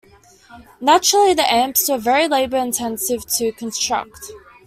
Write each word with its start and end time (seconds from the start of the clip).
Naturally, 0.79 1.35
the 1.35 1.43
amps 1.43 1.87
were 1.87 1.99
very 1.99 2.27
labor 2.27 2.57
intensive 2.57 3.23
to 3.35 3.51
construct. 3.51 4.31